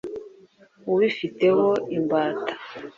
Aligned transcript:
ubifiteho 0.91 1.61
imbata 1.97 2.53